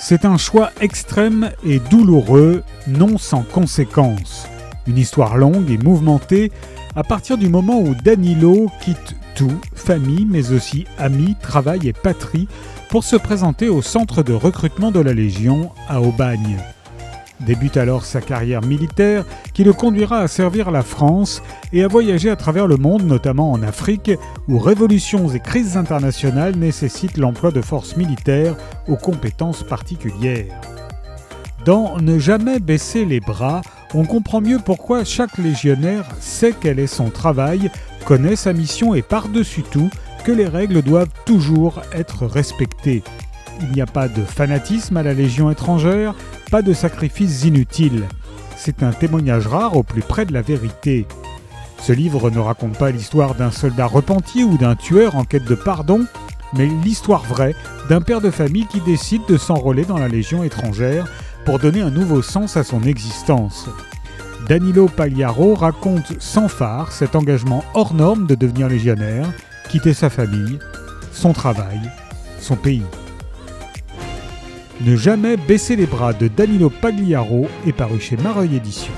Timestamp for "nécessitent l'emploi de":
26.56-27.60